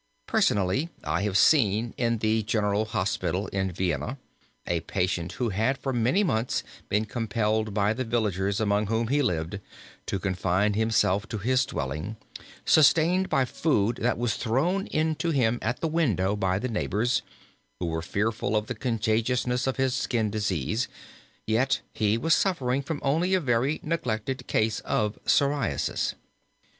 Personally 0.25 0.89
I 1.03 1.21
have 1.21 1.37
seen 1.37 1.93
in 1.95 2.17
the 2.17 2.41
General 2.41 2.85
Hospital 2.85 3.45
in 3.49 3.71
Vienna, 3.71 4.17
a 4.65 4.79
patient 4.79 5.33
who 5.33 5.49
had 5.49 5.77
for 5.77 5.93
many 5.93 6.23
months 6.23 6.63
been 6.89 7.05
compelled 7.05 7.71
by 7.75 7.93
the 7.93 8.03
villagers 8.03 8.59
among 8.59 8.87
whom 8.87 9.09
he 9.09 9.21
lived 9.21 9.59
to 10.07 10.17
confine 10.17 10.73
himself 10.73 11.29
to 11.29 11.37
his 11.37 11.67
dwelling, 11.67 12.15
sustained 12.65 13.29
by 13.29 13.45
food 13.45 13.97
that 13.97 14.17
was 14.17 14.37
thrown 14.37 14.87
into 14.87 15.29
him 15.29 15.59
at 15.61 15.81
the 15.81 15.87
window 15.87 16.35
by 16.35 16.57
the 16.57 16.67
neighbors 16.67 17.21
who 17.79 17.85
were 17.85 18.01
fearful 18.01 18.55
of 18.55 18.65
the 18.65 18.73
contagiousness 18.73 19.67
of 19.67 19.77
his 19.77 19.93
skin 19.93 20.31
disease, 20.31 20.87
yet 21.45 21.81
he 21.93 22.17
was 22.17 22.33
suffering 22.33 22.81
from 22.81 22.99
only 23.03 23.35
a 23.35 23.39
very 23.39 23.79
neglected 23.83 24.47
case 24.47 24.79
of 24.79 25.19
psoriasis. 25.27 26.15